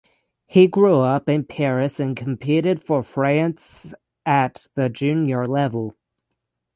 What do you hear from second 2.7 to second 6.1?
for France at the junior level.